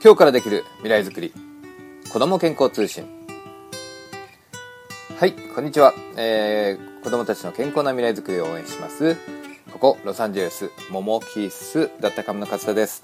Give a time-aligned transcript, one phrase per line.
[0.00, 1.32] 今日からできる未来づくり。
[2.12, 3.04] 子ども健康通信。
[5.18, 9.16] はいこんにちは、えー、子どもたちの健康な未来づくりを応援します。
[9.72, 13.02] ここロサンゼルスモモキスだったかむの勝田です。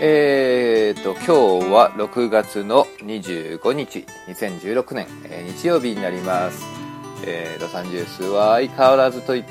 [0.00, 6.64] えーと今日は6月の25日2016年、えー、日曜日になります、
[7.26, 9.46] えー、ロサンゼルスは相変わらずと言っ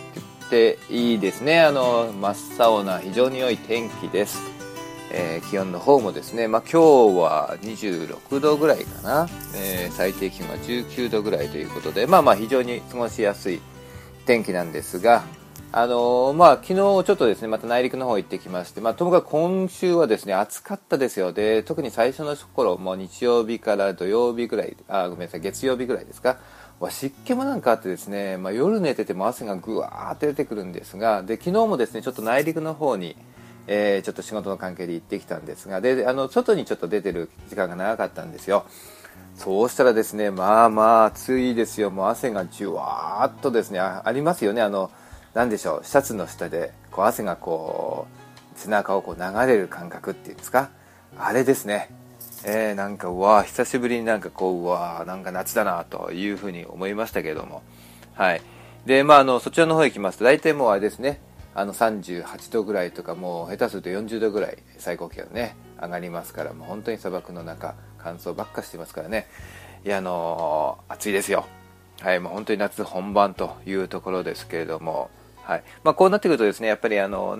[0.49, 1.61] ていいですね。
[1.61, 4.54] あの真っ青な非常に良い天気です。
[5.17, 13.61] えー、気温の方もですね、まあ、今日は26度ぐらいかな、えー、最低気温は19度ぐらいということで、まあまあ非常に過ごしやすい
[14.25, 15.23] 天気なんですが、
[15.71, 21.31] あのー、まあ昨日ちょっとですね、また内陸の方行ってきまして、まあともかく今週はですね、暑かったですよ。
[21.31, 26.39] で、特に最初の頃、もう日曜日から土曜日ぐらい、あ、ごめんなさい、月曜日ぐらいですか、
[26.89, 33.15] 湿気もなんかあってですね、まあ、夜寝てても汗がぐわーって出てくるんですが、で、昨日もですね、ちょっと内陸の方に、
[33.67, 38.65] えー、ちょっと仕事の関係で行ってきたんですがであの外にちょっと出てる時間が長かったんですよ。
[39.35, 41.91] そうしたらですねまあまあ暑いですよ。
[41.91, 44.61] もう汗がじゅわーっとですねありますよね。
[44.61, 44.91] あの
[45.33, 45.85] 何でしょう。
[45.85, 48.07] シャツの下でこう汗がこ
[48.55, 50.69] う背中をこう流れる感覚っていうんですか。
[51.17, 51.89] あれですね。
[52.45, 57.63] えー、なんかうわ久しぶりになんかこううわなんか夏だなというふうに思いましたけれども。
[58.13, 58.41] はい。
[58.85, 61.19] でまああのそちらの方へ行きますと大体もうあれですね。
[61.55, 69.27] あの38度ぐらいとかもう下手すると40度ぐらい最高気温ね上がりますからもう本当に砂漠の中乾燥ばっかしてますからね。
[69.85, 71.45] いやあのー、暑いですよ。
[72.01, 75.09] はいもう本当に夏本番というところですけれども
[75.43, 75.63] はい。
[75.83, 77.37] まあ、こうなってくるとですねやっぱりあの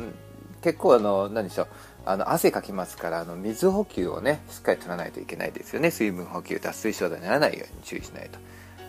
[0.61, 1.67] 結構あの何でしょう
[2.05, 5.91] あの汗かきますからあの水補給をねしっかり取らないといけないですよね。
[5.91, 8.39] 水分補給脱水症状にならないように注意しないと。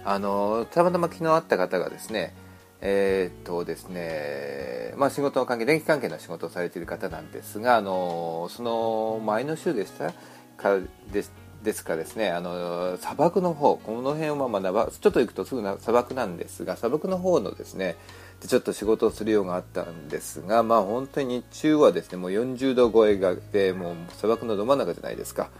[0.04, 2.32] あのたまたま昨日会った方がですね
[2.80, 10.12] えー、っとですね、まあ、仕事の関係電気関係の仕事をされている方なんですがあのその前の週でした？
[10.56, 10.78] か
[11.12, 17.96] ですですかですねあの砂漠の方この辺はまあちょっと行くとすぐな砂漠なんですが砂漠の方のですね
[18.40, 25.50] でちょっと仕事をするようがあったんですがまあ本当に日中はですねもう40度超えがでもう砂漠のど真ん中じゃないですか。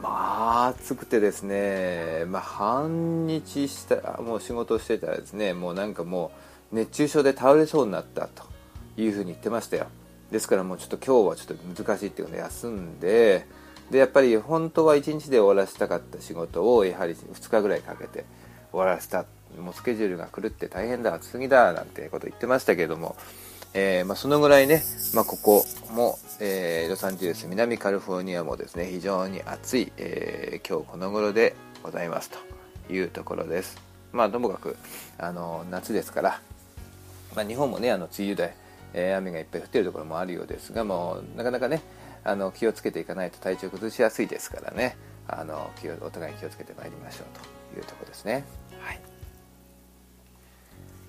[0.00, 6.32] まあ暑くてですね、まあ、半日したもう仕事をしてたらですねもうなんかも
[6.72, 8.44] う熱中症で倒れそうになったと
[8.96, 9.86] いうふうに言ってましたよ。
[10.30, 13.46] ですからもうちょっと今日はちょっと難しいっていうので休んで
[13.90, 18.24] でやっぱり本当は1日で終わらせたかった仕事をやはり2日ぐらいかけて
[18.70, 19.26] 終わらせた
[19.60, 23.16] もうスケジュールが狂って大変だ暑すぎだなんてこと言ってましたけども
[23.74, 24.82] えー、まあ、そのぐらいね、
[25.14, 33.80] まあ、ここも、えー、ロサンゼルス南カリフォルニアもですね非常に暑い、えー、今日この頃でございますというところです
[34.12, 34.76] まあともかく
[35.18, 36.40] あの夏ですから、
[37.34, 38.54] まあ、日本もねあの梅雨で、
[38.92, 41.80] え雨がいっぱい降っているところもあるようですがもうなかなかね
[42.24, 44.96] あの気をつけていかないと体調崩しやすいですからね
[45.26, 45.70] あの
[46.02, 48.44] お互い気をつけてまいりましょうというところですね。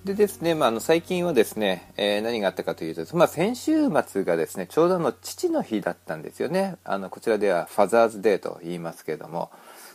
[0.04, 6.76] でですね、まあ、あの最近はですね、えー、何があったかというと、まあ、先週末がですねちょうどの父の日だったんですよね。
[6.84, 9.50] あのこちらではファザーズデーと言いますけれども。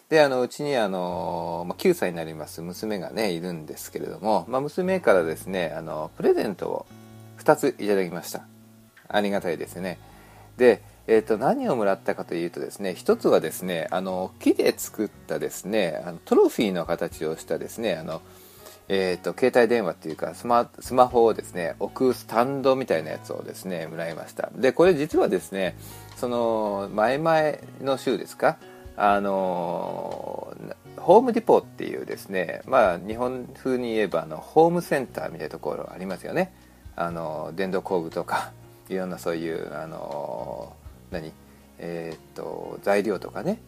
[0.09, 6.87] であのうちにあの、まあ、9歳になります娘がねいるんですけれども、まあ、娘からですねあのプレゼントを
[7.37, 8.41] 2ついただきました。
[9.07, 9.99] ありがたいですね。
[10.57, 18.21] でえーと、何をもらったかというとですね一つはですねあの木で作ったですねあのトロフィーの形をしたですねあの
[18.91, 24.49] えーと、携帯電話っていうかスマスマホをですね置くスタンドみたいなやつをですねもらいました。
[24.55, 25.77] でこれ実はですね
[26.17, 27.41] その前々
[27.81, 28.57] の週ですか
[28.97, 30.53] あの
[30.97, 36.51] ホームディポっていうですねまあ日本風に言えばあのホームセンターみたいなところありますよね。
[36.95, 38.51] あの電動工具とか
[38.89, 40.73] いろんなそういうあの
[41.11, 41.31] 何？
[41.77, 43.61] えっ、と材料とかね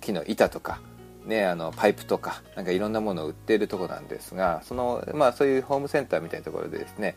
[0.00, 0.80] 木の板とか
[1.26, 7.16] ね、あのパイプとかなんかいろんなものを売っているとこなんですがその、まあ、そういうホームセンターみたいなところでですね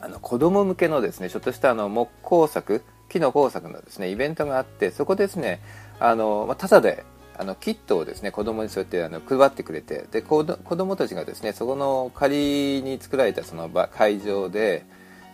[0.00, 5.60] あの子供向けのですねちょっとしたあの木工作木の工作のですねイベントがあってそこですね
[5.98, 7.04] あの、まあ、ただで
[7.36, 14.84] あのキットをですね子供にそうやってあの配ってくれてで子供たちがですねそこの仮に作られたその場会場で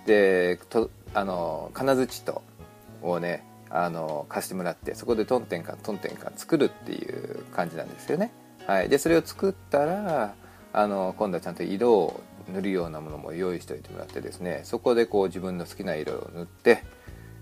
[0.06, 2.42] でとあの金槌と
[3.02, 3.44] をね
[3.76, 8.32] あの貸してもらってそこでトンテンカントンテンカン作るっていう感じなんですよね。
[8.66, 10.34] はい、でそれを作ったら
[10.72, 12.20] あの今度はちゃんと色を
[12.52, 16.82] 塗るようなものも用意しておいてもらってですねそこでこう自分の好きな色を塗って、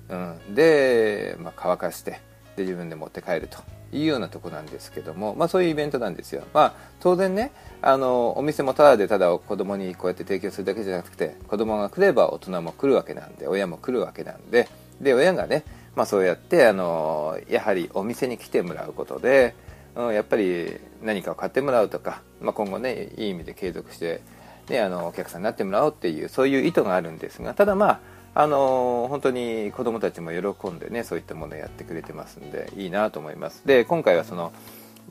[0.09, 0.17] う
[0.51, 2.21] ん、で、まあ、乾かして
[2.57, 3.59] で自分で持って帰ると
[3.97, 6.43] いうようなとこなんですけども、まあ、そういうイベントなんですよ。
[6.53, 14.69] まあ、当然ねあのお店もただでただ子供にこうやって提供するだけじゃなくて子供が来れば大人も来るわけなんで親も来るわけなんで
[15.01, 15.65] で親がね
[15.97, 19.55] まあ、そうやってあのやはりお店に来てもらうことで、
[19.95, 24.23] うん、やっぱり何かを買ってもらうとか、まあ、今後ねいい意味で継続して、
[24.69, 28.01] ね、あのお客さんになってもらおうっていうそういう意図があるんですがただまあ
[28.37, 33.63] あの本当に子どもたちも喜んでねそういったものをやってくれてますんでいいなと思います。
[33.65, 34.53] で今回はその、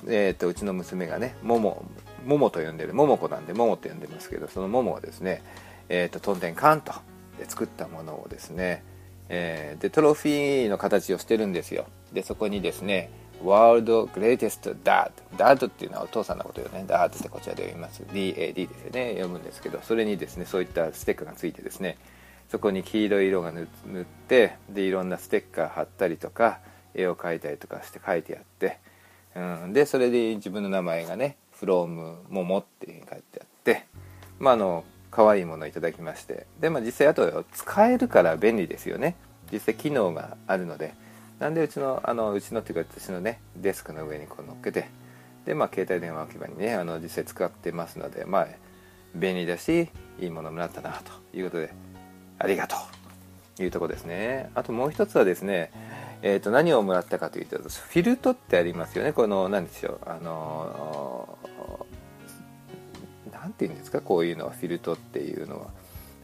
[0.07, 1.86] えーと、うちの娘がねもも
[2.25, 5.41] ももと呼んでるもも子なんでももと呼んでますけどそのももをですね、
[5.88, 6.91] えーと、とんでんかんと
[7.39, 8.83] で作ったものをですね
[9.30, 11.86] えー、でトロフィーの形をしてるんですよ。
[12.14, 13.10] でそこにですね
[13.44, 16.86] World Greatest Dad Dad っていうのはお父さんのことよね。
[16.88, 18.04] Dad ってこちらで読みます。
[18.04, 19.10] DAD ですよね。
[19.12, 21.98] 読むんですけどそれにですねそういったステッカーがついてですね
[22.50, 26.60] そこに黄色い色が塗ってでいろんなステッカー貼ったりとか
[26.94, 28.80] 絵を描いたりとかして書いてあって、
[29.36, 33.86] うん、でそれで自分の名前がね from ももっていうふうに書いてあって
[34.40, 36.48] まああの可愛いものをいただきまして。
[36.60, 39.15] で、まあ、実際あと使えるから便利ですよね。
[39.51, 40.95] 実際機能があるので。
[41.39, 44.89] なんでうちのあのうちのっていうか私のねデスクの上にこう乗っけて。
[45.45, 48.48] でまあ携帯電話置き場にねあの実際使ってますのでまあ
[49.13, 49.89] 便利だし
[50.19, 51.01] いいものもらったな
[51.31, 51.71] ということで。
[52.39, 53.62] ありがとう。
[53.62, 54.50] いうとこですね。
[54.56, 55.71] あともう一つはですね
[56.25, 59.12] えー、と何をもらったかというとフィルトってありますよね。
[59.12, 60.00] この何でしょう。
[60.06, 61.43] あの何
[63.53, 65.67] て言うんですかこういうのはフィルトっていうのは。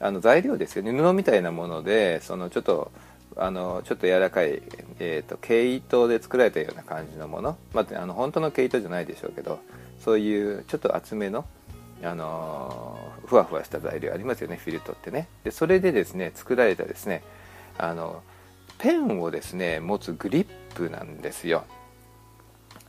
[0.02, 0.92] あの材料ですよね。
[0.92, 2.92] 布みたいなものでそのちょっと
[3.36, 4.62] あのちょっと柔らかい、
[5.00, 9.60] えーと、毛糸で作られたような感じのもの、まあ、あの本当の毛糸じゃないでしょうけど
[10.00, 11.46] そういうちょっと厚めの、
[12.04, 14.56] あのふわふわした材料ありますよね。
[14.56, 15.28] フィルトってね。
[15.44, 17.22] でそれでですね作られたですね
[17.78, 18.24] あの
[18.78, 21.66] ペンをですね持つグリップなんですよ。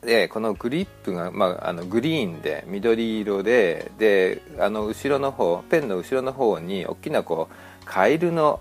[0.02, 8.60] でこのグリップが、まあ、あのグリーンで緑色でであの後ろの方ペンの後ろの方に大きなこうカエルの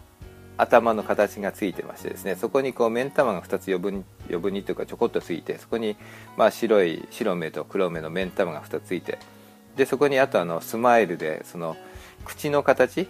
[0.57, 5.95] 頭の形がついてましてですねそこにこう目ん玉が2つ余分に余分にというかちょこっとついてそこに
[6.35, 9.17] まあ白い白目と黒目の目ん玉が2つついて
[9.77, 11.77] でそこにあとあのスマイルでその
[12.25, 13.07] 口の形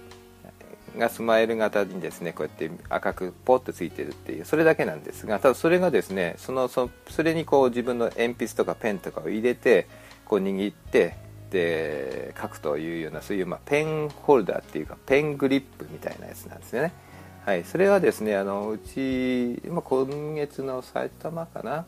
[0.98, 9.88] がスマイル型にですねこうやって赤くポッとついてるっていうそれだけなんですがただそれがですねそのそそれにこう自分の鉛筆とかペンとかを入れて
[10.26, 11.16] こう握って
[11.52, 16.94] で書くというようなそういうまあペンホルダーっていうかペングリップみたいなやつなんですよね。
[17.46, 21.86] はい、それはですねあのうち、ま、今月の埼玉かな？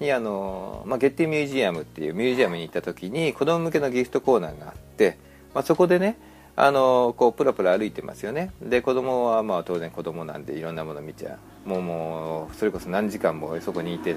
[0.00, 5.18] にあの、まあ、ゲッティミュージアムっていうミュージアムに行った時に子供向けのギフトコーナーがあって、
[5.54, 6.16] まあ、そこでね
[6.54, 8.52] あのこうプラプラ歩いてますよね。
[8.60, 14.14] で子供はまあ当然子供なんでいろんなもの見ちゃうもうもうそれこそ何時間もそこにいて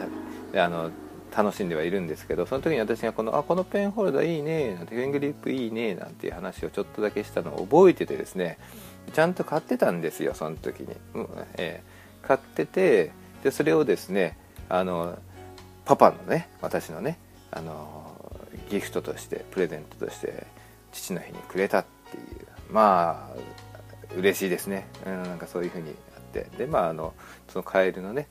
[0.55, 0.91] あの
[1.35, 8.57] 楽しんではいるんですけどその時に私がこの「あこのペンホルダーいいね」なんて「ペングリップいいね」なんていう話をちょっとだけしたのを覚えててですね
[9.13, 11.27] ちゃんと買ってたんですよその時に、うん
[11.57, 13.11] えー、買ってて
[13.43, 14.37] でそれをですね
[14.69, 15.17] あの
[15.85, 17.17] パパのね私のね
[17.51, 18.15] あの
[18.69, 20.47] ギフトとしてプレゼントとして
[20.91, 22.47] 父の日にくれたっていう。
[22.71, 26.47] まあ嬉しいですね、うん、なんかそういうふうにあって。
[26.57, 27.13] でまああの
[27.49, 28.27] そのカエルのね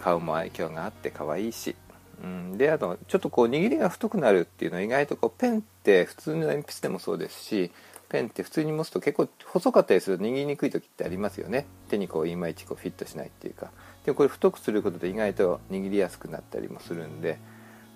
[0.00, 1.76] 顔も愛嬌があって可愛いし、
[2.22, 7.70] うん、であとちょっとこう握りが太くなるっていうのは意外とこうペンって普通の鉛筆でもそうですし
[8.08, 11.66] ペンって普通に持つと結構細かったりすると握りにくい時ってありますよね。
[11.88, 13.70] 手にこういまいちこうフィットしないっていうか。
[14.04, 17.38] でもこれ太くすることで意外と握りやすくなったりもするんで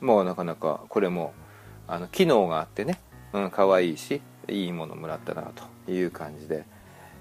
[0.01, 1.33] もうなかなかこれも
[1.87, 3.01] あの機能があってね、
[3.33, 4.21] うん、可愛いし。
[4.51, 5.51] いいものもらったな
[5.87, 6.65] という感じで、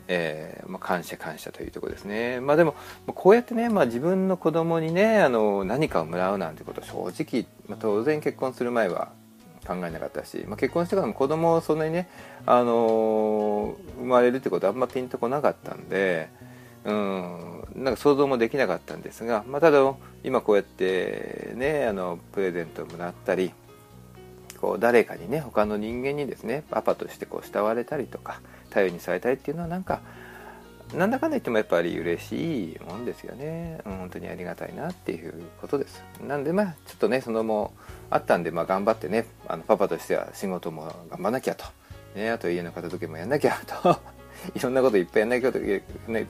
[0.07, 2.39] えー、まあ、感謝感謝というとこですね。
[2.39, 2.75] まあでも
[3.07, 9.09] こうやってね、まあ、自分の子供にねあの何かをもらうなんてこと正直、まあ、当然結婚する前は
[9.67, 12.09] 考えなかったし、まあ、結婚してからも子供をそんなにね、
[12.45, 16.29] あの生まれるってことはあんまピンとこなかったんで、
[16.85, 19.79] うん、なんか想像もできなかったんですが、まあ、ただ
[20.23, 23.51] 今こうやってねあのプレゼントをもらったり
[24.59, 30.01] こう誰かにね他の人間にですねパパとしてこう慕われたりとか頼りにされたりっていうのはなんか
[30.93, 36.03] なんだかんだ言ってもやっぱり嬉しいもんですよね、うん、本当にありがたいなっていうことです。
[36.27, 37.73] なんでまあちょっとねそのも
[38.09, 41.65] あったんで、まあ、頑張ってねあのパパとしては仕事も頑張らなきゃと、
[42.15, 43.97] ね、あと家の片付けもやんなきゃと。
[44.55, 45.51] いろんなこといっぱいやんなきゃ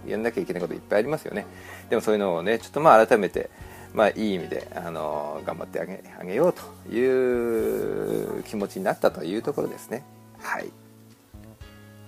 [0.08, 1.46] やんなきゃいけないこといっぱいありますよね。
[1.90, 3.50] でもそういうのをねちょっとまあ改めて
[3.94, 10.04] まあ、いい意味で、あの頑張ってあげあげようという気持ちになったというところですね。
[10.40, 10.72] はい。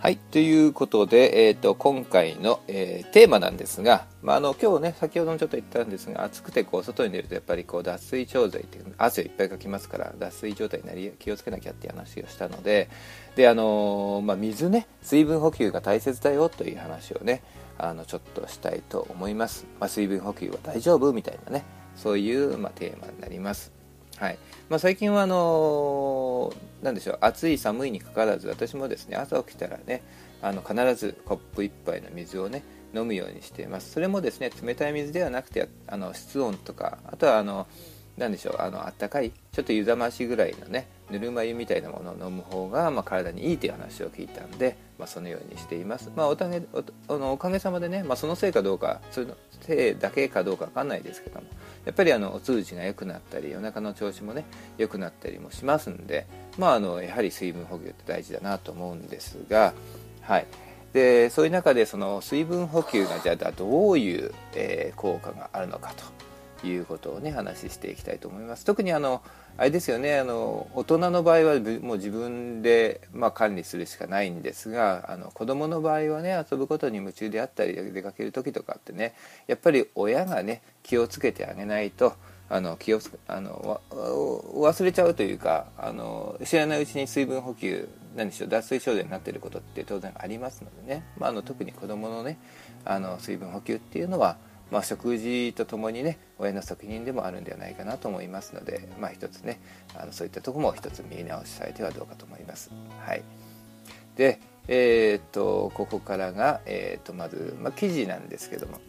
[0.01, 0.17] はい。
[0.17, 12.89] ということで、え、ー、と、今回の、えー、テーマなんですが、まあ、あの、今日ね、先ほどもちょっと言ったんですが、暑くて、こう、外に出ると、やっぱり、こう、脱水症状っていう、汗をいっぱいかきますから、脱水状態になり、気をつけなきゃっていう話をしたので、
[13.35, 17.43] で、あのまあ、水ね、水分補給が大切だよという話をね、
[17.83, 21.63] あのちょっとしたいと思います、まあ、水分補給は大丈夫みたいなね。
[21.95, 23.71] そういう、まあ、テーマになります。
[24.17, 24.37] はい。
[24.69, 27.17] まあ、最近はあのー、なんでしょう。
[27.21, 30.03] 暑い寒いにかかわらず私もですね朝起きたらね
[30.41, 33.91] あの必ずコップ1杯の水をね飲むようにしています。
[33.91, 37.67] それもですね冷たい水ではなくてあの室温とかあとはあの
[38.17, 38.55] 何でしょう。
[38.59, 46.61] あのあったかいちょっと湯冷ましぐらいのねぬるま湯みたいなものを飲む方が、まあ、体にいいという話を聞いたんで、まあ、そのようにしています、まあ、おたげ
[47.07, 51.45] おのおかげさまでね、まあ、そのせいかどうかそのせいだけかどうか分かんないですけども
[51.85, 54.45] やっぱりあのお通じが良くなったりお腹の調子もね
[54.77, 56.27] 良くなったりもしますんで、
[56.57, 59.73] まあ、あのやはり水分補給って大事だなと思うんですが、
[60.21, 60.47] はい、
[60.93, 66.30] でそういう中でその水分補給がじゃあどういう、えー、効果があるのかと。
[66.67, 68.65] いうことをね話していきたいと思います。
[68.65, 69.21] 特にあの
[69.57, 79.13] あれですよねあの大人の場合はもう自分で、まあ、管理するしかないんですがあの子供の場合はね遊ぶことに夢中であったり出かける時とかってね
[79.47, 82.13] やっぱり親がね気をつけてあげないと
[82.49, 92.37] あの気をあの忘れちゃうというかあの知らないうちに水分補給何でしょう脱水症状になっていることって当然ありますのでね、まあ、あの特に子どものね
[92.83, 94.37] あの水分補給っていうのは
[94.71, 99.59] まあ、食事とともにね親の責任でもあるんではないかなと思いますので、まあ、一つね
[99.95, 102.71] あのそういったとこも一つ見直しされてはどうかと思います。
[102.99, 103.23] はい、
[104.15, 108.79] で、えー、っとここからが、えー、っとまず、まあ、記事なんですけども、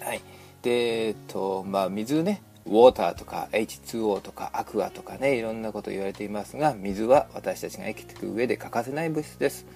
[0.00, 0.20] はい。
[0.62, 9.66] でえー、っとまあ、水ねウォーターとか H2O とかアクアとかねいろんなこと言われていますが水は私たちが生きていく上で欠かせない物質です。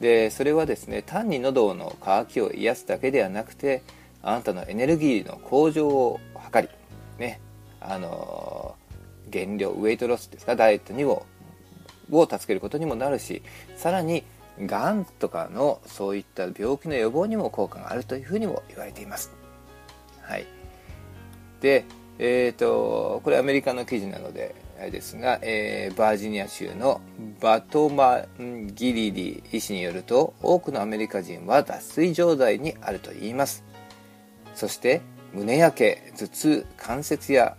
[0.00, 3.82] でそれはですね単に喉の渇きを癒すだけではなくて
[4.22, 6.20] あなたのエネルギーの向上を
[6.52, 6.68] 図り、
[7.18, 7.40] ね、
[7.80, 8.76] あの
[9.28, 11.26] 減量ウェイトロスですかダイエットにも
[12.10, 13.42] を助けることにもなるし
[13.76, 14.24] さらに
[14.58, 19.30] がんとかのそういった病気の予防にも効果があるというふうにも言われています。
[20.22, 20.46] はい、
[21.60, 21.84] で、
[22.18, 27.00] えーと、これアメリカの記事なのであれですが、えー、バージニア州の
[27.40, 33.69] バトマンギリリ医師によると多くのアメリカ人は脱水状態にあると言います。
[34.54, 35.02] そして
[35.32, 37.56] 胸やけ頭痛関節や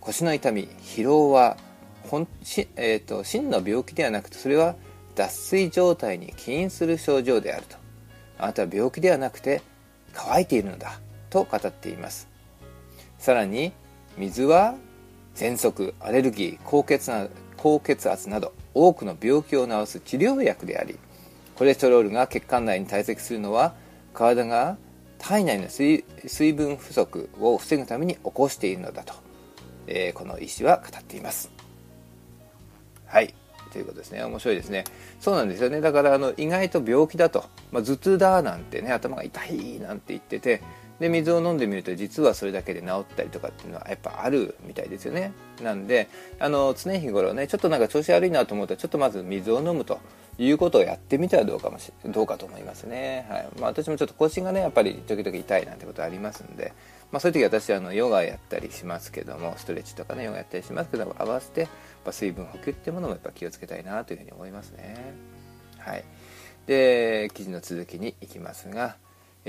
[0.00, 1.56] 腰の痛み疲労は
[2.08, 4.76] 本し、えーと、真の病気ではなくてそれは
[5.14, 7.76] 脱水状態に起因する症状であると。
[8.38, 9.62] あなたは病気ではなくて
[10.14, 12.28] 乾いているのだと語っています。
[13.18, 13.72] さらに
[14.16, 14.76] 水は
[15.34, 17.10] 喘息アレルギー高血
[17.56, 20.98] 高血圧など多くの病気を治す治療薬であり
[21.56, 23.74] コレステロールが血管内に堆積するのは
[24.14, 24.78] 体が
[25.18, 26.04] 体内の水
[26.52, 29.14] 分不足を防ぐために起こしているのだと、
[29.86, 31.50] えー、この医師は語っています。
[33.06, 33.34] はい。
[33.72, 34.22] ということですね。
[34.22, 34.84] 面白いですね。
[35.20, 35.80] そうなんですよね。
[35.80, 40.62] だからあの意外と病気だと、まあ、頭痛だなんてね頭が痛いなんて言ってて
[41.00, 45.32] で水を飲んでみると実はそれだけで治ったりとかっていうのはやっぱあるみたいですよね。
[45.62, 50.00] なんであの常日頃ねちょっとなんか調子悪いなと思ったらちょっとまず水を飲むと
[50.38, 53.48] いうことをやってみてはどうかもしどうかと思いますね、はい。
[53.60, 56.72] まあ、私もちょっと腰がねやっぱり時々痛いなんてことありますんで、
[57.10, 61.68] まあ、そういう時私あのヨガやったりしますけどもストレッチとかねヨガやったりしますけども合わせて
[62.10, 64.96] 水分補給っていうものもやっぱ気をつけたいなというふうに思いますね。
[65.78, 66.04] はい。
[66.66, 68.96] で記事の続きに行きますが、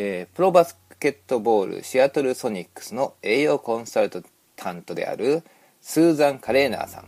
[0.01, 4.10] えー、プロバスケットボールシアトルソニックスの栄養コンサル
[4.56, 5.44] タントである
[5.82, 7.06] スーザン・カレーナーさん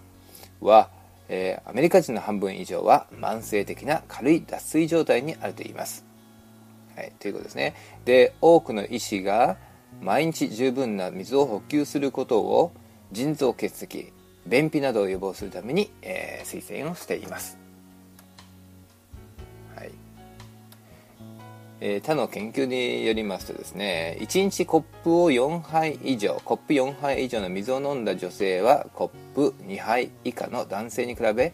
[0.59, 0.89] は、
[1.29, 6.03] えー、アメリカ人の半分以上は慢性的な軽い脱水状態にあると言います。
[6.97, 7.75] はい、ということですね。
[8.03, 9.55] で、多くの医師が
[10.01, 12.73] 毎日十分な水を補給することを
[13.13, 14.11] 腎臓結石、
[14.45, 17.60] 便秘などを予防するために、えー、推薦をしています。
[21.83, 31.53] えー、他の研究によりますとですね1日コップを4杯以上コップ4杯以上の水を飲んだ女性はコップ2杯以下の男性に比べ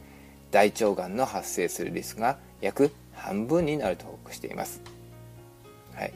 [0.52, 4.82] 大腸がんの発生するリスクが約半分になると報告しています、
[5.96, 6.14] はい。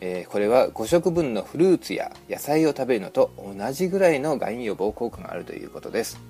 [0.00, 6.20] えー、これは5食分のフルーツや野菜を食べるのと同じぐらいのがん予防効果があるということです。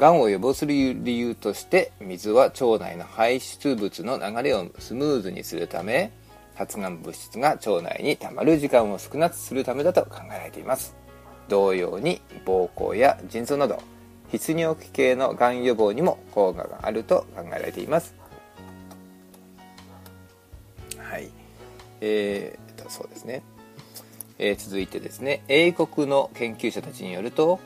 [0.00, 0.72] がんを予防する
[1.04, 6.10] 理由として水は腸内の排出物の流れをスムーズにするため
[6.54, 10.96] 発がん物質が腸内にたまる時間を少なくするためだと考えられています。
[11.48, 13.82] 同様に膀胱や腎臓など
[14.32, 18.14] 泌尿器系のがん予防にも効果があると考えられています。
[20.96, 21.28] はい。
[22.00, 23.42] えー、とそうですね、
[24.38, 25.42] えー、続いてですね。
[25.48, 27.60] 英国の研究者たちによると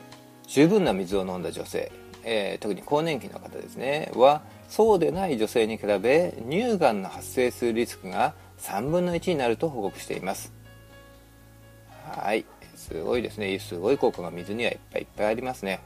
[0.49, 1.93] 十分な水を飲んだ女性
[2.25, 10.53] えー、特に更年期の方ですねはそうでない女性に比べ乳がんの発生するリスクが3分の1になると報告しています。
[12.03, 12.45] はい
[12.77, 13.59] すごいですね。
[13.59, 15.81] すごい効果が水にはいっぱいいっぱいありますね。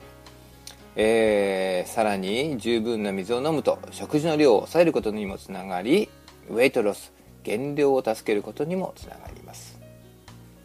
[0.96, 6.08] えー、さらに十分な水を飲むと食事の量を抑えることにもつながり
[6.50, 7.12] ウェイトロス
[7.44, 9.78] 減量を助けることにもつながります、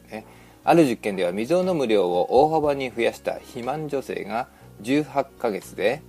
[0.10, 0.25] ね、
[0.63, 4.48] ある実験では水を飲む量を大幅に増やした肥満女性が
[4.82, 6.01] 18ヶ月で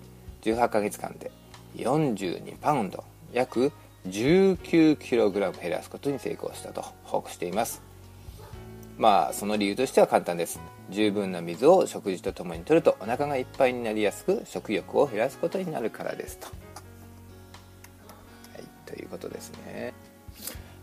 [0.43, 1.31] 18ヶ月間で
[1.77, 3.73] 42パウンド約
[4.07, 7.83] 19kg 減らすことに成功したと報告しています。
[8.97, 10.61] まあその理由としては簡単です。
[10.91, 16.53] 十分な水を食事とともに摂るとお腹がいっぱいになりやすく食欲を減らすことになるからですと、は
[18.59, 19.95] い、ということですね。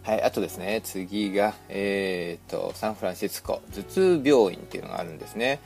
[0.04, 5.60] はいあとですね次がえー、とサンフランシスコ頭痛病院っていうのがあるんですね。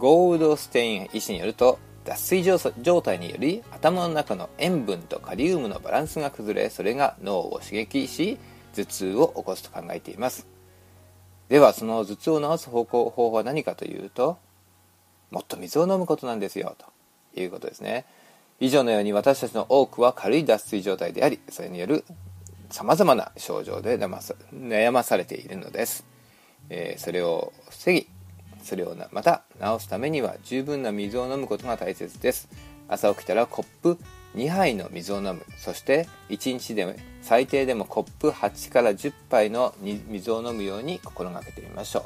[0.00, 8.38] ゴールドステイン医師によると脱水状態により頭の中の塩分とカリウムのバランスが崩れそれが脳を刺激し
[8.74, 10.46] 頭痛を起こすと考えています。
[11.50, 14.38] ではその頭痛を治す方向方法は何かというと
[15.30, 18.06] もっと水を飲むことなんですよということですね。
[18.58, 22.04] 以上のように私たちの多くは軽い脱水状態でありそれによる
[22.70, 26.06] さまざまな症状で悩まされているのです、
[26.70, 28.08] えー、それを防ぎ
[28.62, 32.48] それをまた治すためには十分な水を飲むことが大切です。
[32.88, 33.98] 朝起きたらコップ
[34.34, 35.44] 2杯の水を飲む。
[35.58, 42.02] そして1日で最低でもコップ8から10杯の水を飲むように心がけてみましょう。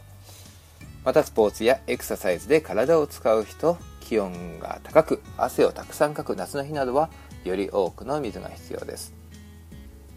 [1.05, 7.11] またスポーツやエクササイズで体を使う人気温が高く汗をたくさんかく夏の日などは
[7.45, 9.13] より多くの水が必要です。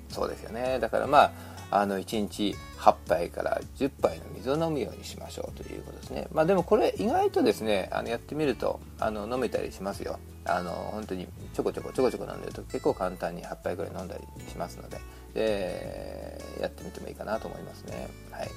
[0.10, 0.80] そうですよね。
[0.80, 1.32] だからまあ
[1.70, 6.28] あの1日8杯から10杯の水を飲むようにしましょうということですね。
[6.32, 10.20] まあでもこれ意外とですねあのやってみるとあの飲めたりしますよ。
[10.46, 15.00] あの本当にちょこちょこちょこちょこ飲んでると結構簡単に8杯ぐらい飲んだりしますので。
[15.34, 18.08] でやってみてもいいかなと思いますね。
[18.32, 18.50] はい。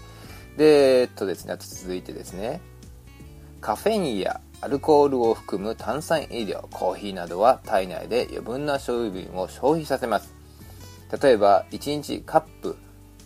[0.56, 2.60] でえっとですね続いてですね。
[3.60, 10.32] カフェインやアルコールを含む炭酸飲料コーヒーなどは体内で余分な水分を消費させます。
[11.20, 12.76] 例えば1日カップ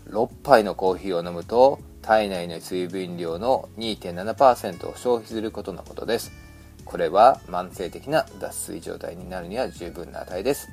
[0.09, 6.33] 6杯のコーヒーを飲むと体内の水分量の2.7%を消費することのことです。
[6.85, 10.69] これは慢性的な脱水状態になるには十分な値です。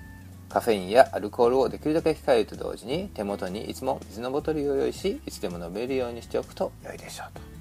[0.50, 7.52] カフェインやアルコールをできるだけ控えると同時に手元にいつも水のボトルを用意しいつでも飲めるようにしておくと良いでしょうと。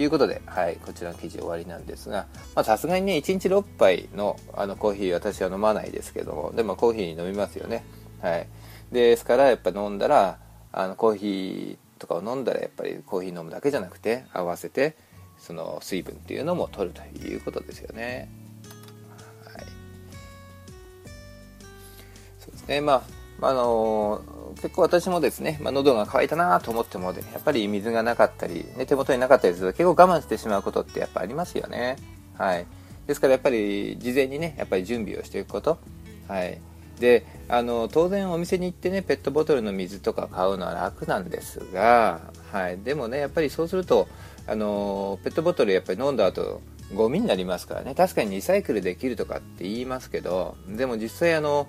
[0.00, 2.28] いうことで、はい、こちらの記事終わりなんですが
[2.62, 7.84] さすがにね1日6杯のあのコーヒー私は飲まないですけどもでもコーヒー飲みますよね。
[8.22, 8.46] はい。
[8.92, 10.38] ですからやっぱ飲んだら
[10.72, 14.96] あのコーヒーとかを飲んだらやっぱりコーヒー飲むだけじゃなくて合わせて
[15.38, 18.28] その水分っていうのも取るということですよね。
[19.44, 19.64] はい、
[22.38, 24.22] そうですねまああの
[24.56, 31.96] 結構私もですね、まあ、喉が渇いたなと思っても、ね、やっぱり水がなかったり、ね、手元になかったりすると結構我慢してしまうことってやっぱありますよね。
[32.36, 32.66] はい。
[33.06, 35.78] ですからやっぱり事前にね、やっぱり準備をしていくこと。
[36.26, 36.60] はい。
[36.98, 42.20] であの当然お店に行ってねペットボトルの水とか買うのは楽なんですが、
[42.52, 44.08] はい、でもねやっぱりそうすると
[44.46, 46.60] あのペットボトルやっぱり飲んだ後
[46.94, 47.94] ゴミになりますからね。
[47.94, 51.66] 確かにリサイクルできるとかって言いますけどでも実際あの、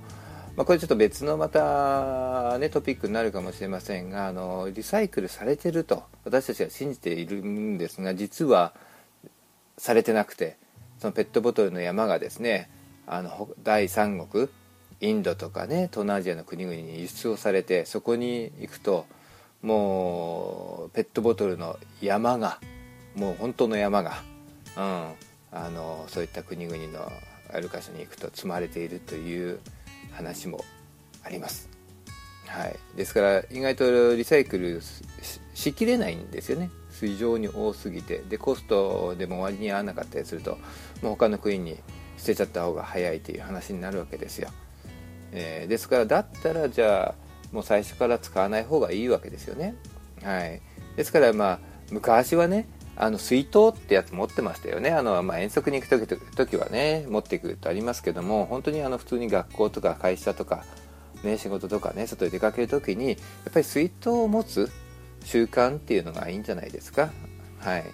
[0.56, 8.74] まあ、これちょっと別のまた、ね、トピックになるかもしれませんがあのリサイクルされてると私たちは信じているんですが実は
[9.78, 10.58] されてなくて
[11.00, 12.70] そのペットボトルの山がですね
[13.08, 14.48] あの第三国
[15.02, 19.06] インドとかね東南アジアの国々に輸出をされてそこに行くと
[19.62, 22.60] もうペットボトルの山が
[23.16, 24.22] もう本当の山が、
[24.78, 24.84] うん、
[25.52, 27.12] あのそういった国々の
[27.52, 29.60] ある箇所に行くと積まれているという
[30.12, 30.64] 話も
[31.24, 31.70] あります。
[32.48, 34.82] はい、ですから意外とリサイクル
[35.54, 40.58] しきれないんですよね非常に多すぎてでコストでも割に合わなかったりすると
[41.04, 41.78] もう他の国に
[42.18, 44.50] 捨てちゃった方が早いという話になるわけですよ。
[45.32, 49.76] えー、ですからだったらじゃあもう最初から使わない方がいいわけですよね。
[50.24, 50.62] はい、
[50.96, 51.60] ですからまあ
[51.92, 60.66] 昔はねあの水筒ってやつ持ってましたよねあの、まあ、遠足に行く時はね持っていくとありますけども本当にあの普通に学校とか会社とか、
[61.24, 63.18] ね、仕事とかね外に出かける時にやっ
[63.54, 64.70] ぱり水筒を持つ
[65.24, 67.10] 習慣っていうのがいいんじゃないですか。
[67.60, 67.86] はい、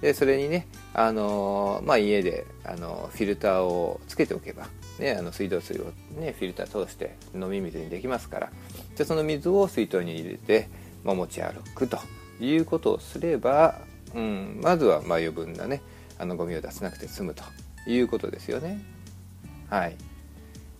[0.00, 4.66] でそれにね、あのまあ、家で、あのフィルターをつけておけば
[4.98, 8.52] ね、あの水道水を、ね、フィルター通して飲み水にできますから。
[8.94, 10.68] じゃその水を水筒に入れて、
[11.02, 11.98] まあ、持ち歩くと
[12.40, 13.80] いうことをすれば、
[14.14, 15.80] うん、まずはま余分なね
[16.18, 17.42] あのゴミを出さなくて済むと
[17.86, 18.80] いうことですよね。
[19.68, 19.96] はい。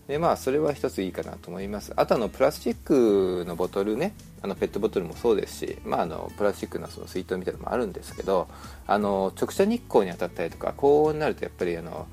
[0.09, 1.93] でまあそれは一ついいかなと思います。
[1.97, 8.49] あとあのプラスチックのボトルねあのペットボトルもそうですし、まあ、あのプラスチックのその水筒みたいなのもあるんですけど
[8.87, 12.07] あの直射日光に当たったりとか高温になるとやっぱりあの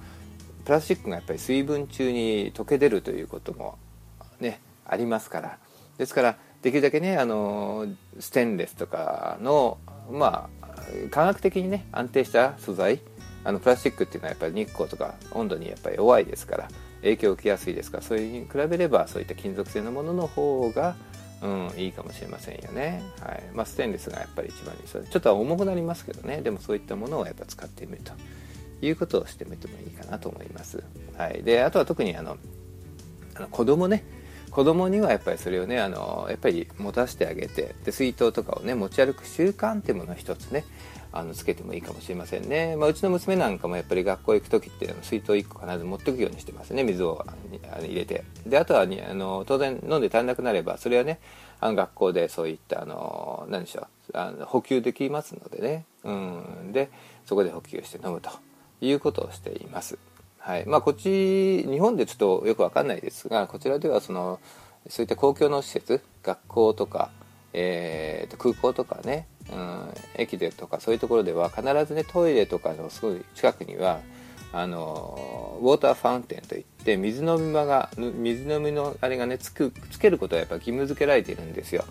[0.70, 3.80] プラスチックがやっぱり水分中に溶け出るということも
[4.40, 5.58] ねありますから。
[5.98, 7.88] ですからできるだけねあの
[8.20, 9.80] ステンレスとかの
[10.12, 10.68] まあ
[11.10, 13.00] 科学的にね安定した素材
[13.44, 16.68] あのプラスチックっていうのはやっぱり日光とか温度にやっぱり弱いですから
[17.02, 20.96] 影響を受けやすいですからそれに比べればそういった金属製のものの方が、
[21.42, 23.44] うん、いいかもしれませんよね、はい。
[23.56, 26.42] まあ、ステンレスがやっぱり一番いいちょっと重くなりますけどね。
[26.42, 28.14] でもそういったものをやっぱ使ってみると。
[28.82, 30.84] いうことをしてみてもいいかなと思います、
[31.18, 32.38] はい、であとは特にあの
[33.36, 34.04] あの子供ね。
[34.50, 40.66] 子供にはやっぱりそれをねあのやっぱり持たせてあげてで水筒とかをね持ち歩く習慣っていうものを一つね
[41.12, 46.84] あのつけてもいいかもしれませんね、まあ、うちの娘なんかもやっぱり学校行く時って水筒1個必ず持っていくようにしてますね。
[46.84, 47.26] 水を
[47.80, 48.24] 入れて。
[48.46, 51.20] であとはあの当然飲んで足りなくなればそれはね
[51.60, 56.92] あの学校でそういったあの何でしょうあの補給できますのでね、うん、で
[57.26, 58.30] そこで補給して飲むと。
[58.82, 59.98] いうことをしています。
[60.38, 60.66] はい。
[60.66, 64.40] まあ、こっち日本でちょっとよく分かんないですがこちらではその
[64.88, 67.12] そういった公共の施設学校とか、
[67.54, 74.00] えー、と空港とかねうん、駅でとかそういうところでは必ずねトイレとかのすごい近くには
[74.52, 81.84] あのウォーターファウンテンといって水飲み場が水飲みのあれがねつくつけることはやっぱ義務付けられているんですよ、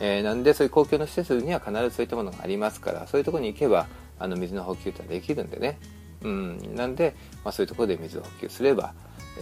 [0.00, 3.86] えー、なんでそういう公共の施設には必ずそういったものがありますからそういうところに行けば
[4.18, 5.78] あの水の補給ってできるんでね、
[6.24, 8.92] うん、なんで、まあ、そういうところで水を補給すれば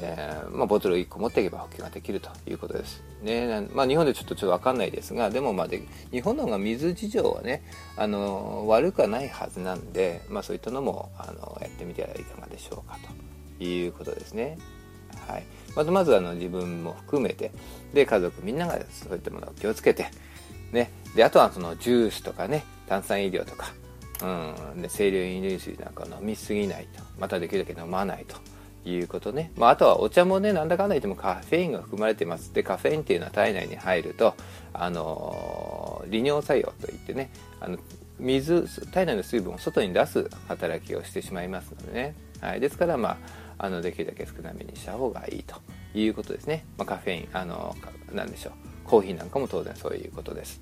[0.01, 3.03] えー、まあ、ボトルを1個持っていけば補給ができるということです。
[3.23, 7.63] ねまあ、日本でちょっとちょっと分かんないですがでもまあで日本の方が水事情はね
[7.97, 12.99] あの悪くはないはずなんで、まあ、そういったのもあのやってみてはいかがでしょうか
[13.59, 14.59] ということですね。
[15.29, 15.45] はい、
[15.77, 17.53] まずまずあの自分も含めて
[17.93, 20.07] で家族みんながそういったものを気をつけて、
[20.73, 23.73] ね、であとはそのジュースとかね炭酸飲料とか、
[24.21, 27.03] うん、で清涼飲料水なんか飲みすぎないと。
[27.19, 28.37] またできるだけ飲まないと。
[28.85, 32.53] いうことね、まあ、あとはお茶もねなんだかんだ言ってもカフェインが含まれてます。
[32.53, 34.35] でカフェインっていうのは体内に入ると
[34.73, 37.79] あの利尿作用といってねあの
[38.19, 43.11] 水体内の水分を外に出す働きをしてしまいますのでね、はい、ですからま
[43.59, 45.55] ああのできるだけ少なめにした方がいいと
[45.95, 47.77] いうことですね、まあ、カフェインあの
[48.13, 48.53] なんでしょう。
[48.85, 50.61] コーヒーなんかも当然そういうことです。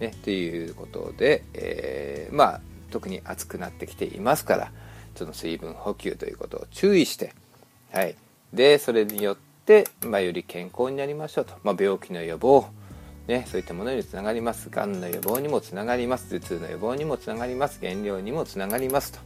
[0.00, 4.72] ね、ということで、えー、まあ特に暑くなってきていますから
[5.16, 7.34] その水分補給ということを注意して、
[7.92, 8.14] はい、
[8.52, 12.66] でそれによって、まあ、より健康になりましょうと、まあ、病気の予防
[13.28, 14.70] ね、そういったものにつながります。
[14.70, 16.30] がんの予防にもつながります。
[16.30, 17.78] 頭痛の予防にもつながります。
[17.78, 19.18] 減量にもつながりますと、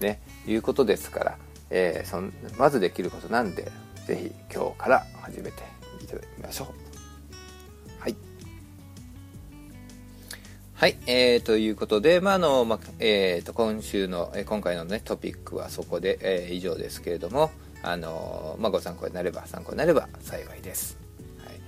[0.00, 3.72] ね、いうことですから、えー、そんまずできることなんで、
[4.06, 5.64] 是非今日から始めて
[6.00, 6.81] みてみましょう。
[10.82, 17.52] はい、えー、ということで、まあのまあえーと、今週の、えー、今回の、ね、トピックはそこで、えー、以上ですけれども、
[17.84, 20.98] あのまあ、ご参考になれば参考になれば幸いです。
[21.46, 21.60] はい、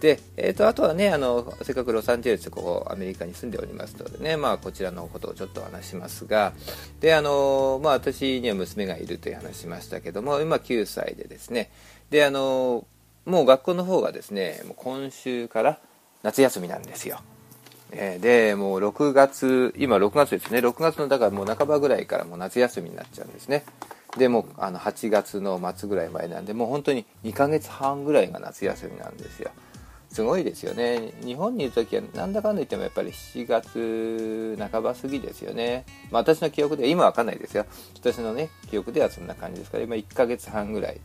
[0.00, 6.52] で、えーと、あとはねあのせっかくロサンゼルスここアメリカに住んでおりますのでね、まあ、こちらのことをちょっと話しますが
[7.00, 11.72] であの、まあ、私には娘がいるという話しましたけども今9歳でですね
[12.10, 12.86] であの
[13.26, 15.80] もう学校の方がですねもう今週から
[16.22, 17.20] 夏休みなんですよ。
[17.92, 20.58] えー、でもう6月今6月ですね。
[20.60, 23.64] 6月のだからもう半ばぐらいからもう夏休みになっちゃうんですね。
[24.16, 29.50] でもあの8月の末ぐらい前なんでもう本当に2ヶ月半ぐらいが夏休みなんですよ。
[30.10, 31.12] すごいですよね。
[31.24, 37.64] 日本にいる時はなんだかんだ言ってもやっぱり7月半ば過ぎですよね、まあ、私の記憶では今わかんないですよ。
[37.94, 41.00] 私のね記憶ではそんな感じですから今1ヶ月半ぐらい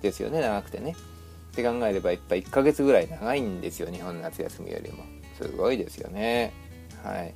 [0.00, 0.40] ですよね。
[0.40, 0.96] 長くてね。
[1.52, 3.90] って考えればやっぱ1ヶ月ぐらい長いんですよ。
[3.90, 5.04] 日本の夏休みよりも。
[5.38, 6.52] すごいですよね。
[7.02, 7.34] はい、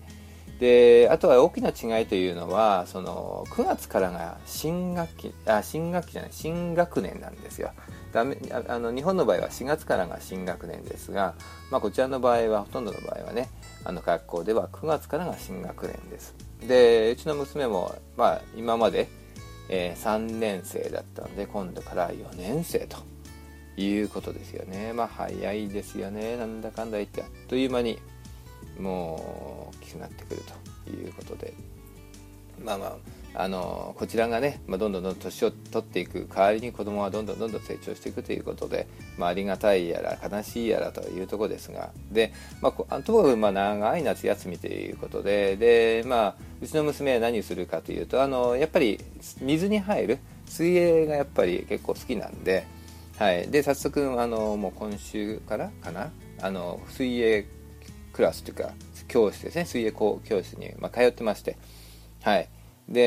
[0.58, 7.72] であとは大きな違いというのはその9月からが新学期あ新学期じゃない新学年なんですよ。
[8.12, 8.36] だめ
[8.68, 11.34] あの日本の場合は4月からが新学年ですが、
[11.70, 13.48] まあ、こちらの場合はほとんどの場合はね
[13.84, 16.34] あの学校では9月からが新学年です
[16.66, 19.08] でうちの娘も、まあ、今まで、
[19.68, 22.98] えー、3年生だったので今度から4年生と
[23.76, 24.92] いうことですよね。
[24.92, 26.37] まあ早いですよね。
[26.37, 27.22] なんだかんだ言って。
[27.22, 27.98] あっという間に
[28.78, 30.42] もう大きくなってくる
[30.85, 31.54] ということで。
[32.62, 32.96] まあまあ
[33.33, 36.28] あのこちらがね、まあ、どんどんどん年を取っていく。
[36.28, 41.90] 代わりに子供はどんどんどんどん成長していくということで、まあ、ありがたいやら悲しいやらというところですが。
[42.11, 45.56] で、まあ、ともかくまあ長い夏休みということで。
[45.56, 48.98] で、まあ、うちの娘は何するかというとあのやっぱり
[49.40, 50.18] 水に入る。
[50.46, 52.66] 水泳がやっぱり結構好きなんで。
[53.20, 56.11] はい、で早速あのもう今週からかな？
[56.40, 57.44] あの水泳
[58.14, 58.72] クラスというか
[59.09, 59.66] 教室ですね。
[59.66, 61.59] 水泳教室に、まあ、通ってまして。
[62.22, 62.48] はい。
[62.88, 63.02] で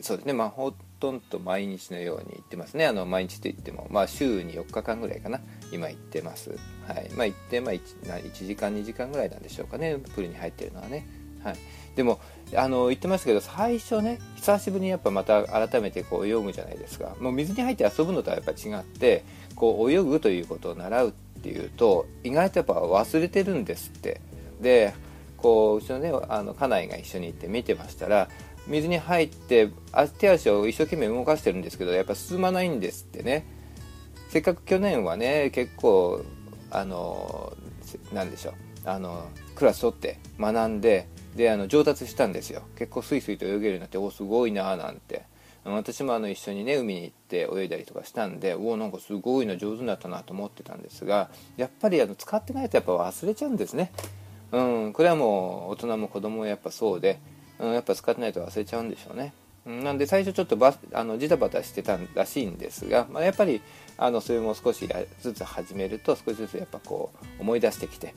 [0.00, 0.32] そうですね。
[0.32, 2.86] まあほとんど毎日のように行ってますね。
[2.86, 5.42] あの毎日といってもまあ週に4日間ぐらいかな。
[5.70, 6.58] 今行ってます。
[6.88, 7.10] はい。
[7.14, 9.98] まあ行ってまあ 1, 1時間2時間ぐらいなんでしょうかね。
[9.98, 11.06] プールに入ってるのはね。
[11.44, 11.56] はい。
[11.96, 12.20] でも
[12.54, 17.16] あの言ってましたけど最初ね久しぶりにやっぱまた改めてこう泳ぐじゃないですか。
[17.20, 19.24] もう水に入って遊ぶのとはやっぱ違って
[19.56, 24.20] こう泳ぐということを習うっていうと意外とやっぱ忘れてるんですって。
[24.60, 24.94] で
[25.36, 28.28] こううちのねあの家内が一緒に行って見てましたら
[28.66, 29.70] 水に入って
[30.18, 33.46] 手足を一生懸命動かしてるんですけどやっぱ進まないんですってね。
[34.30, 36.22] せっかく去年はね結構
[36.70, 37.52] あの
[38.12, 38.54] 何でしょう。
[38.84, 42.62] あのクラス取って学んでであの上達したんですよ。
[42.76, 45.24] 結構スイスイと泳げるようになっておすごいなーなんて。
[45.64, 53.90] 私もあの一緒にね海に行って泳いだりとかしたんでおおなんかすごいの上手になったなと思ってたんですがやっぱりあの使ってないとやっぱ忘れちゃうんですね。
[54.52, 57.18] うんこれはもう大人も子供もやっぱそうで、
[57.58, 59.32] うん、やっぱ使ってないと忘れちゃうんでしょうね。
[59.66, 63.60] なんで最初ちょっとバあのジタバタしてたらしいんですが、まあ、やっぱり
[63.98, 64.88] あのそれも少し
[65.20, 68.14] ずつ始めると少しずつやっぱこう思い出してきて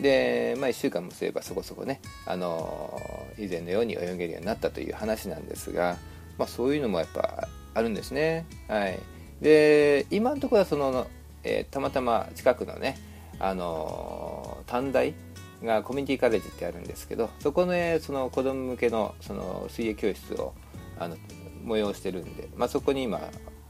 [0.00, 3.00] で、まあ、1週間もすればそこそこね、あの
[3.38, 5.96] 以前のように泳げるようになったという話なんですが、
[6.38, 8.46] まあ、そういうのもやっぱあるんですね。
[8.68, 8.98] はい、
[9.40, 11.06] で今のところはその、
[11.44, 12.98] えー、たまたま近くのね、
[13.38, 15.14] あの短大
[15.62, 20.54] がコミュニティカレッジってあるんですけどそこの,、ね、その子供向けのその水泳教室を
[20.98, 21.16] あの
[21.64, 23.20] 催してるんで、まあ、そこに今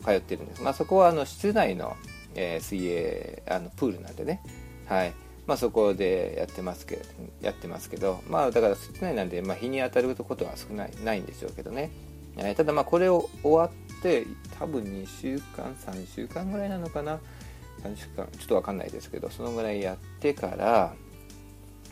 [0.04, 1.96] 通ってるんです、まあ、そこはあの室内の、
[2.34, 4.42] えー、水泳あのプールなんでね、
[4.86, 5.14] はい。
[5.46, 7.02] まあ、そこでやってますけど
[7.40, 11.90] やってますけど、まあ、だから室内なんで、まあ、日に当たることは少ないないんでしょうけどね、
[12.36, 14.26] えー、ただまあこれを終わって
[14.58, 17.20] 多分2週間3週間ぐらいなのかな。
[17.82, 20.94] 3週間ちょっと分かんないですけどそのぐらいやってから、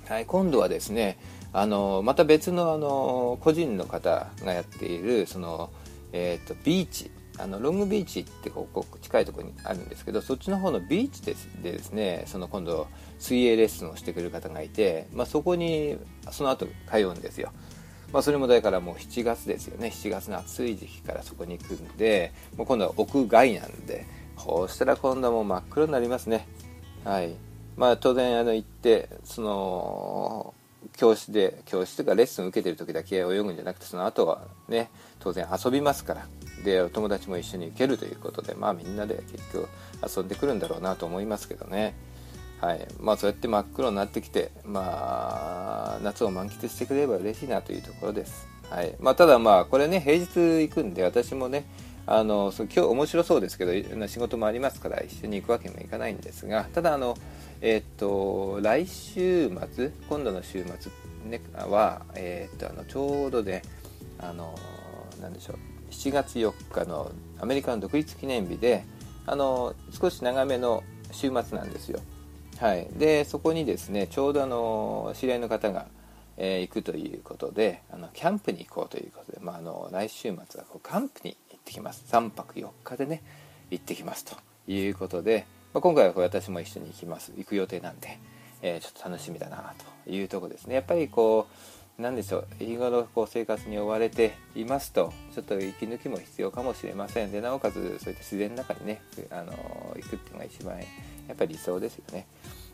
[0.09, 1.19] はい、今度はですね
[1.53, 5.71] あのまた別のあの個人の方がやっているその、
[6.13, 7.11] えーとビーチ。
[7.39, 12.87] あのロングビーチってここ近いところにあるんですけどそっちの方のビーチですでですねその今度
[13.19, 15.97] 水泳レッスンをしてくれる方がいて、まあ、そこに
[16.31, 17.51] その後通うんですよ、
[18.13, 19.89] まあ、それもだからもう7月ですよね。
[19.89, 26.47] 7月の暑い時期からそこに行くんでもう今度は屋外なんでこうしたら今度はもう真っ黒になりますね。
[27.05, 27.35] はい。
[27.77, 30.54] まあ当然あの行ってその
[30.97, 36.27] 教室で教室とかレッスン受けてる時だけ泳ぐんじゃなくてその後はね当然遊びますから。
[36.65, 39.69] でお友達も一緒に行けるということでまあみんなで結局
[40.17, 41.95] 遊んでくるんだろうなと思いますけどね。
[42.61, 42.87] はい。
[42.99, 48.47] まあそうやって真っ黒になってきてまあ夏を満喫してくれれば嬉しいなというところです。
[48.71, 48.95] はい。
[48.99, 51.67] まあ、ただまあこれね平日行くんで私もね
[52.07, 57.17] あの今日面白そうですけどいろんな仕事もありますから一緒に行くわけにもいかないんですがただあの
[57.67, 60.93] え、っと来週末今度の週末、
[61.25, 63.63] ね、は、え、っとあのちょうどで
[64.19, 64.55] あの
[65.23, 65.57] なんでしょう
[65.91, 68.85] 7月4日のアメリカの独立記念日で
[69.25, 72.01] あの少し長めの週末なんですよ。
[72.59, 75.87] はい、でそこにですねちょうどあの知り合いの方が、
[76.37, 83.23] えー、行くということであのキャンプに行こうということで、まあ、あの来週末はこうキャンプに行ってきます3泊4日でね
[83.71, 84.37] 行ってきますと
[84.71, 88.19] いうことで、まあ、今回は私も一緒に行きます行く予定なんで、
[88.63, 91.49] えー、ちょっと楽しみだなというとこですねやっぱりこ
[91.99, 99.53] う何でしょう日頃こう生活に追われていますとちょっと息抜きも必要かもしれませんでなおかつそういった自然の中にねあの
[99.97, 100.85] 行くっていうのが一番や
[101.33, 102.27] っぱり理想ですよね。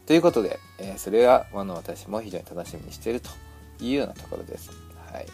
[0.06, 3.30] ということで、えー、それはあの私も非常に楽しみにしていると
[3.80, 4.70] いうようなところです。
[5.12, 5.26] はい、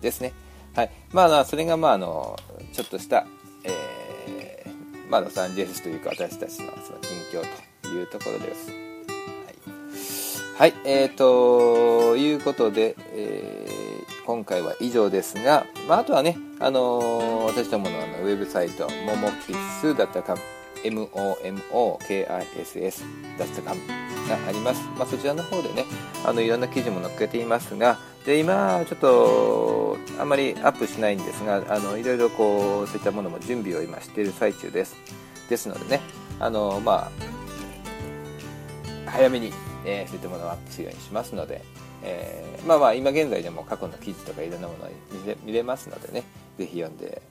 [0.00, 0.32] ですね。
[0.74, 0.90] はい。
[1.12, 2.36] まあ、それがまああの
[2.72, 3.26] ちょっとした、
[3.64, 3.99] えー、
[5.10, 7.42] まあ、ロサンゼルスというか私たちのその近況
[7.82, 8.70] というところです。
[10.56, 20.08] はい、はいえー、ということで、えー、今回は以上ですが、まあ、あとはね、あのー、私どものあのウェブサイト、ももキッス .com、
[20.82, 23.80] momokiss.com
[24.28, 24.82] があります。
[24.96, 25.86] まあ、そちらの方でね、
[26.24, 34.96] あのいろんな記事も載っけていますが、で今ちょっとあんまりアップしないんですが、あのいろいろこうそういったものも準備を今している最中です。
[35.48, 36.00] ですのでね、
[36.38, 37.10] あのま
[39.06, 39.52] あ早めに
[39.84, 41.62] えー、そういったものをアップするようにしますので、
[42.02, 44.88] えー、まあまあ今現在でも過去の記事とかいろんなものを
[45.22, 46.24] 見れ見れますのでね
[46.58, 47.22] 是非読んで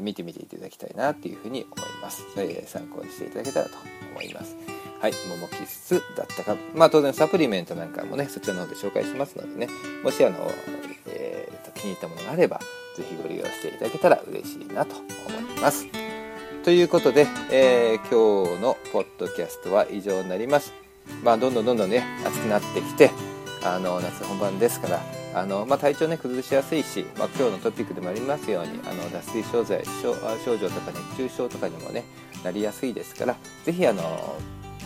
[0.00, 3.72] 見てみていただきたいなっていうふうに思います、えー、参考にしていただけたらと
[4.12, 4.56] 思います
[5.04, 6.56] はい、ももキスだったか。
[6.74, 9.68] まあ当然サプリメントなんかもねそちらの方で紹介しますのでね。
[10.02, 10.50] もしあの、
[11.08, 12.58] えーと、気に入ったものがあれば
[12.96, 15.86] 是非ご利用していただけたら嬉しいなと思います。
[16.64, 20.72] ということで、えー、今日のポッドキャストは以上になります。
[21.22, 23.10] まあ、どんどんどんどんね、暑くなってきて、
[23.62, 25.02] あの、夏本番ですから、
[25.34, 29.78] あの、まあ、体調ね、崩しやすいし、まあ、今日のトピックでもありますように、あの、脱水症状
[30.42, 32.04] 症状とか熱中症とかにもね、
[32.42, 33.36] なりやすいですから、
[33.66, 34.38] ぜひ、あの、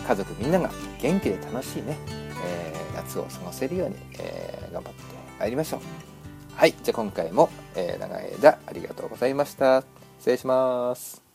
[0.07, 1.97] 家族みんなが元気で楽しいね、
[2.45, 5.03] えー、夏を過ごせるように、えー、頑張って
[5.39, 5.81] まいりましょう。
[6.57, 9.85] はい、じゃあ今回も、えー、長い間ありがとうございました。
[10.19, 11.28] 失礼します。